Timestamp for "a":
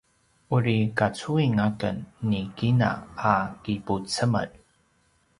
3.31-3.33